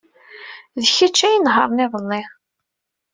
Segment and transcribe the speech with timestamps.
[0.81, 2.21] D kečč ay inehṛen iḍelli.